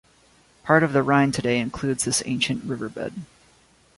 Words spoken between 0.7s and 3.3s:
of the Rhine today includes this ancient riverbed.